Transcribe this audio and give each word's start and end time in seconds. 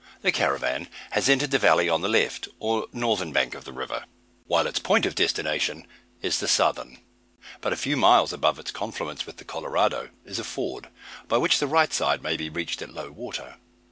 The 0.23 0.31
caravan 0.31 0.87
has 1.11 1.29
entered 1.29 1.51
the 1.51 1.59
valley 1.59 1.87
on 1.87 2.01
the 2.01 2.09
left, 2.09 2.47
or 2.59 2.87
northern, 2.91 3.31
bank 3.31 3.53
of 3.53 3.65
the 3.65 3.71
river, 3.71 4.05
while 4.47 4.65
its 4.65 4.79
point 4.79 5.05
of 5.05 5.13
destination 5.13 5.85
is 6.23 6.39
the 6.39 6.47
southern; 6.47 6.97
but 7.59 7.71
a 7.71 7.75
few 7.77 7.95
miles 7.95 8.33
above 8.33 8.57
its 8.57 8.71
confluence 8.71 9.27
with 9.27 9.37
the 9.37 9.45
Colorado 9.45 10.09
is 10.25 10.39
a 10.39 10.43
ford, 10.43 10.89
by 11.27 11.37
which 11.37 11.59
the 11.59 11.67
right 11.67 11.93
side 11.93 12.23
may 12.23 12.35
be 12.35 12.49
reached 12.49 12.81
at 12.81 12.89
low 12.89 13.11
water. 13.11 13.57